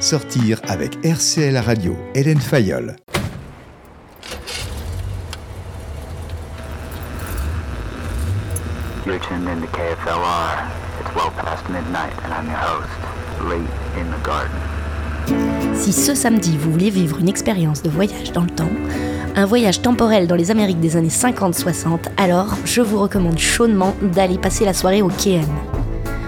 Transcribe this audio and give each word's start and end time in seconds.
Sortir 0.00 0.60
avec 0.68 1.04
RCL 1.04 1.56
Radio, 1.56 1.96
Hélène 2.14 2.38
Fayolle. 2.38 2.94
You're 9.04 9.18
tuned 9.18 9.48
into 9.48 9.66
KFLR. 9.72 10.68
It's 11.00 11.14
well 11.16 11.32
past 11.36 11.68
midnight, 11.68 12.12
and 12.24 12.32
I'm 12.32 12.46
your 12.46 12.58
host, 12.58 12.88
Late 13.48 13.58
in 13.96 14.04
the 14.12 14.24
Garden. 14.24 15.74
Si 15.74 15.92
ce 15.92 16.14
samedi 16.14 16.56
vous 16.56 16.70
voulez 16.70 16.90
vivre 16.90 17.18
une 17.18 17.28
expérience 17.28 17.82
de 17.82 17.90
voyage 17.90 18.30
dans 18.32 18.42
le 18.42 18.50
temps, 18.50 18.70
un 19.34 19.46
voyage 19.46 19.82
temporel 19.82 20.28
dans 20.28 20.36
les 20.36 20.52
Amériques 20.52 20.80
des 20.80 20.96
années 20.96 21.08
50-60, 21.08 22.06
alors 22.16 22.54
je 22.64 22.82
vous 22.82 23.00
recommande 23.00 23.38
chaudement 23.38 23.96
d'aller 24.00 24.38
passer 24.38 24.64
la 24.64 24.74
soirée 24.74 25.02
au 25.02 25.08
KM. 25.08 25.44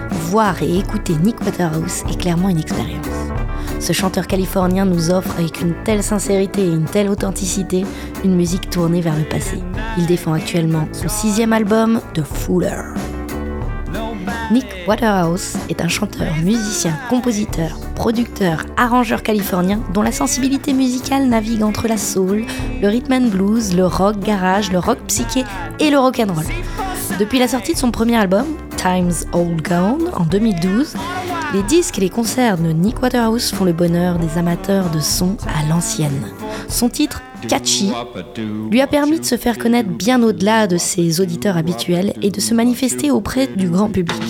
Voir 0.09 0.61
et 0.61 0.77
écouter 0.77 1.13
Nick 1.23 1.39
Waterhouse 1.39 2.03
est 2.09 2.19
clairement 2.19 2.49
une 2.49 2.59
expérience. 2.59 3.07
Ce 3.79 3.93
chanteur 3.93 4.27
californien 4.27 4.85
nous 4.85 5.11
offre 5.11 5.33
avec 5.37 5.61
une 5.61 5.73
telle 5.83 6.03
sincérité 6.03 6.61
et 6.61 6.71
une 6.71 6.85
telle 6.85 7.09
authenticité 7.09 7.85
une 8.23 8.35
musique 8.35 8.69
tournée 8.69 9.01
vers 9.01 9.17
le 9.17 9.23
passé. 9.23 9.59
Il 9.97 10.05
défend 10.05 10.33
actuellement 10.33 10.87
son 10.91 11.09
sixième 11.09 11.53
album, 11.53 12.01
The 12.13 12.23
Fuller. 12.23 12.81
Nick 14.51 14.65
Waterhouse 14.85 15.55
est 15.69 15.81
un 15.81 15.87
chanteur, 15.87 16.35
musicien, 16.43 16.93
compositeur, 17.09 17.79
producteur, 17.95 18.65
arrangeur 18.75 19.23
californien 19.23 19.79
dont 19.93 20.01
la 20.01 20.11
sensibilité 20.11 20.73
musicale 20.73 21.27
navigue 21.27 21.63
entre 21.63 21.87
la 21.87 21.97
soul, 21.97 22.45
le 22.81 22.87
rhythm 22.89 23.13
and 23.13 23.27
blues, 23.29 23.75
le 23.75 23.85
rock 23.85 24.19
garage, 24.19 24.71
le 24.71 24.79
rock 24.79 24.99
psyché 25.07 25.43
et 25.79 25.89
le 25.89 25.97
rock 25.97 26.19
and 26.19 26.33
roll. 26.33 26.45
Depuis 27.17 27.39
la 27.39 27.47
sortie 27.47 27.73
de 27.73 27.77
son 27.77 27.91
premier 27.91 28.17
album, 28.17 28.45
Times 28.75 29.13
Old 29.31 29.61
Gone, 29.61 30.09
en 30.13 30.25
2012, 30.25 30.95
les 31.53 31.63
disques 31.63 31.97
et 31.97 32.01
les 32.01 32.09
concerts 32.09 32.57
de 32.57 32.71
Nick 32.71 33.01
Waterhouse 33.01 33.51
font 33.51 33.65
le 33.65 33.73
bonheur 33.73 34.19
des 34.19 34.37
amateurs 34.37 34.89
de 34.89 34.99
son 34.99 35.35
à 35.47 35.67
l'ancienne. 35.67 36.27
Son 36.69 36.87
titre, 36.87 37.21
Catchy, 37.47 37.91
lui 38.69 38.81
a 38.81 38.87
permis 38.87 39.19
de 39.19 39.25
se 39.25 39.35
faire 39.35 39.57
connaître 39.57 39.89
bien 39.89 40.21
au-delà 40.23 40.67
de 40.67 40.77
ses 40.77 41.19
auditeurs 41.19 41.57
habituels 41.57 42.13
et 42.21 42.29
de 42.29 42.39
se 42.39 42.53
manifester 42.53 43.11
auprès 43.11 43.47
du 43.47 43.69
grand 43.69 43.89
public. 43.89 44.21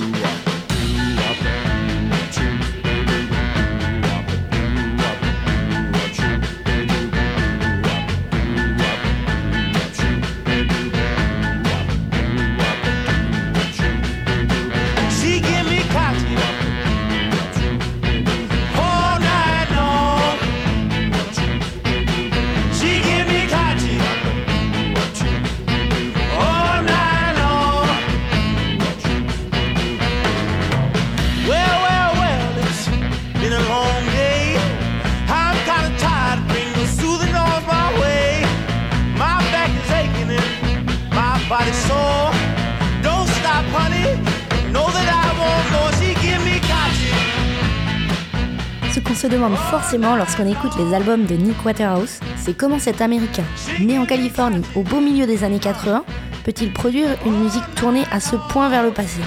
Qu'on 49.11 49.17
se 49.17 49.27
demande 49.27 49.55
forcément 49.55 50.15
lorsqu'on 50.15 50.49
écoute 50.49 50.71
les 50.77 50.93
albums 50.95 51.25
de 51.25 51.33
Nick 51.35 51.65
Waterhouse, 51.65 52.21
c'est 52.37 52.55
comment 52.55 52.79
cet 52.79 53.01
Américain, 53.01 53.43
né 53.81 53.99
en 53.99 54.05
Californie 54.05 54.61
au 54.73 54.83
beau 54.83 55.01
milieu 55.01 55.25
des 55.25 55.43
années 55.43 55.59
80, 55.59 56.05
peut-il 56.45 56.71
produire 56.71 57.09
une 57.25 57.43
musique 57.43 57.75
tournée 57.75 58.03
à 58.09 58.21
ce 58.21 58.37
point 58.37 58.69
vers 58.69 58.83
le 58.83 58.91
passé? 58.91 59.19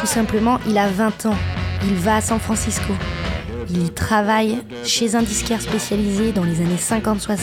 Tout 0.00 0.06
simplement, 0.06 0.58
il 0.66 0.78
a 0.78 0.88
20 0.88 1.26
ans, 1.26 1.36
il 1.84 1.94
va 1.96 2.16
à 2.16 2.20
San 2.22 2.40
Francisco, 2.40 2.94
il 3.68 3.84
y 3.84 3.90
travaille 3.90 4.62
chez 4.82 5.14
un 5.14 5.22
disquaire 5.22 5.60
spécialisé 5.60 6.32
dans 6.32 6.44
les 6.44 6.62
années 6.62 6.76
50-60 6.76 7.36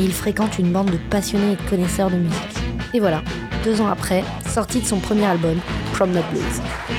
et 0.00 0.02
il 0.02 0.14
fréquente 0.14 0.58
une 0.58 0.72
bande 0.72 0.90
de 0.90 0.98
passionnés 1.10 1.52
et 1.52 1.62
de 1.62 1.68
connaisseurs 1.68 2.10
de 2.10 2.16
musique. 2.16 2.56
Et 2.94 3.00
voilà, 3.00 3.22
deux 3.64 3.82
ans 3.82 3.88
après, 3.88 4.24
sortie 4.48 4.80
de 4.80 4.86
son 4.86 4.98
premier 4.98 5.26
album, 5.26 5.58
From 5.92 6.10
the 6.12 6.24
Blues. 6.32 6.95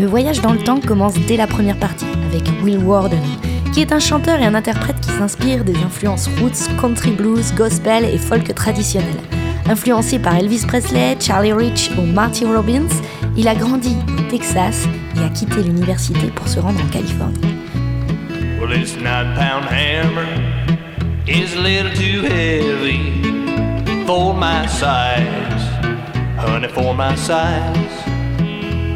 Le 0.00 0.06
voyage 0.06 0.40
dans 0.40 0.52
le 0.52 0.58
temps 0.58 0.80
commence 0.80 1.12
dès 1.26 1.36
la 1.36 1.46
première 1.46 1.76
partie 1.76 2.06
avec 2.30 2.48
Will 2.64 2.78
Warden, 2.78 3.20
qui 3.74 3.82
est 3.82 3.92
un 3.92 3.98
chanteur 3.98 4.40
et 4.40 4.46
un 4.46 4.54
interprète 4.54 4.98
qui 4.98 5.10
s'inspire 5.10 5.62
des 5.62 5.76
influences 5.76 6.26
roots, 6.40 6.74
country 6.80 7.10
blues, 7.10 7.52
gospel 7.54 8.06
et 8.06 8.16
folk 8.16 8.54
traditionnel. 8.54 9.16
Influencé 9.68 10.18
par 10.18 10.36
Elvis 10.36 10.64
Presley, 10.66 11.18
Charlie 11.20 11.52
Rich 11.52 11.90
ou 11.98 12.06
Marty 12.06 12.46
Robbins, 12.46 12.88
il 13.36 13.46
a 13.46 13.54
grandi 13.54 13.94
au 14.18 14.22
Texas 14.30 14.88
et 15.16 15.22
a 15.22 15.28
quitté 15.28 15.62
l'université 15.62 16.28
pour 16.34 16.48
se 16.48 16.58
rendre 16.58 16.80
en 16.82 16.88
Californie. 16.88 17.38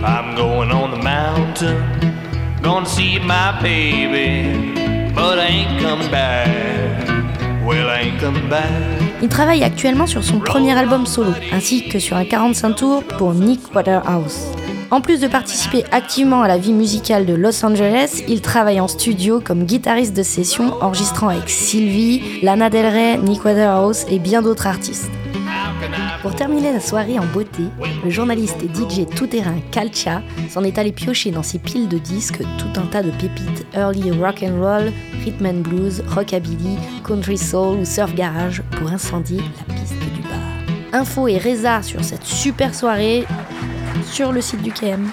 I'm 0.06 0.37
going 0.37 0.70
on 0.70 0.91
the 0.91 1.03
mountain, 1.03 1.82
gonna 2.62 2.84
see 2.84 3.19
my 3.20 3.59
baby, 3.62 4.75
but 5.15 5.38
I 5.38 5.47
ain't 5.47 5.81
coming 5.81 6.10
back. 6.10 6.48
Well, 7.65 7.88
I 7.88 8.09
ain't 8.09 8.20
coming 8.20 8.48
back. 8.50 8.69
Il 9.22 9.28
travaille 9.31 9.64
actuellement 9.64 10.06
sur 10.06 10.22
son 10.22 10.41
premier 10.41 10.76
album 10.76 11.06
solo, 11.06 11.32
ainsi 11.53 11.88
que 11.88 11.98
sur 11.98 12.19
un 12.19 12.26
45 12.26 12.75
tours 12.75 13.03
pour 13.04 13.32
Nick 13.32 13.75
Waterhouse. 13.75 14.48
En 14.91 15.00
plus 15.00 15.20
de 15.20 15.26
participer 15.26 15.84
activement 15.91 16.43
à 16.43 16.48
la 16.48 16.59
vie 16.59 16.75
musicale 16.75 17.25
de 17.25 17.32
Los 17.32 17.64
Angeles, 17.64 18.22
il 18.28 18.43
travaille 18.43 18.81
en 18.81 18.88
studio 18.88 19.41
comme 19.43 19.64
guitariste 19.64 20.14
de 20.14 20.22
session, 20.22 20.75
enregistrant 20.82 21.28
avec 21.28 21.48
Sylvie, 21.48 22.43
Lana 22.43 22.69
Del 22.69 22.87
Rey, 22.87 23.16
Nick 23.16 23.43
Waterhouse 23.43 24.04
et 24.10 24.19
bien 24.19 24.43
d'autres 24.43 24.66
artistes. 24.66 25.10
Pour 26.22 26.34
terminer 26.34 26.72
la 26.72 26.81
soirée 26.81 27.19
en 27.19 27.27
beauté, 27.27 27.65
le 28.05 28.11
journaliste 28.11 28.56
et 28.62 28.69
DJ 28.69 29.06
tout-terrain 29.06 29.59
Kalcha 29.71 30.22
s'en 30.49 30.65
est 30.65 30.78
allé 30.78 30.93
piocher 30.93 31.31
dans 31.31 31.43
ses 31.43 31.59
piles 31.59 31.89
de 31.89 31.99
disques 31.99 32.43
tout 32.59 32.81
un 32.81 32.87
tas 32.87 33.03
de 33.03 33.11
pépites 33.11 33.67
early 33.75 34.11
rock 34.12 34.43
and 34.43 34.61
roll, 34.61 34.93
rhythm 35.25 35.47
and 35.47 35.61
blues, 35.61 36.03
rockabilly, 36.09 36.78
country 37.05 37.39
soul 37.39 37.78
ou 37.81 37.84
surf 37.84 38.15
garage 38.15 38.62
pour 38.73 38.91
incendier 38.91 39.39
la 39.39 39.75
piste 39.75 39.99
du 39.99 40.23
bar. 40.23 41.00
Info 41.00 41.28
et 41.28 41.39
résa 41.39 41.83
sur 41.83 42.03
cette 42.05 42.25
super 42.25 42.75
soirée 42.75 43.27
sur 44.05 44.33
le 44.33 44.41
site 44.41 44.62
du 44.62 44.73
KM. 44.73 45.11